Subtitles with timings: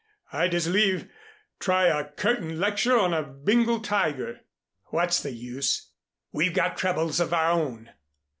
[0.33, 1.11] I'd as leave
[1.59, 4.39] try a curtain lecture on a Bengal tiger."
[4.85, 5.91] "What's the use?
[6.31, 7.91] We've got troubles of our own."